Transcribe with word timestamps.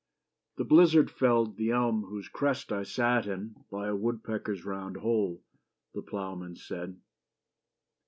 The 0.57 0.63
blizzard 0.63 1.11
felled 1.11 1.57
the 1.57 1.69
elm 1.69 2.01
whose 2.05 2.27
crest 2.27 2.71
I 2.71 2.81
sat 2.81 3.27
in, 3.27 3.53
by 3.69 3.87
a 3.87 3.95
woodpecker's 3.95 4.65
round 4.65 4.97
hole, 4.97 5.43
The 5.93 6.01
ploughman 6.01 6.55
said. 6.55 6.99